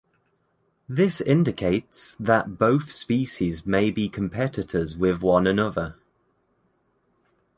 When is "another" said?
5.45-5.95